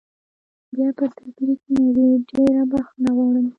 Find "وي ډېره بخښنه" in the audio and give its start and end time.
1.93-3.09